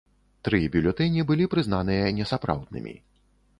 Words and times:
Тры 0.47 0.59
бюлетэні 0.75 1.27
былі 1.33 1.45
прызнаныя 1.53 2.09
несапраўднымі. 2.21 2.99